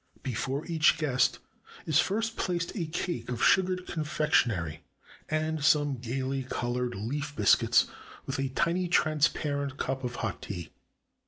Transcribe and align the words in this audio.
Before 0.23 0.65
each 0.65 0.97
guest 0.97 1.37
is 1.85 1.99
first 1.99 2.35
placed 2.35 2.75
a 2.75 2.87
cake 2.87 3.29
of 3.29 3.43
sugared 3.43 3.85
confectionery 3.85 4.81
and 5.29 5.63
some 5.63 5.97
gayly 5.97 6.41
colored 6.41 6.95
leaf 6.95 7.35
bis 7.35 7.55
cuits, 7.55 7.87
with 8.25 8.39
a 8.39 8.49
tiny 8.49 8.87
transparent 8.87 9.77
cup 9.77 10.03
of 10.03 10.15
hot 10.15 10.41
tea. 10.41 10.71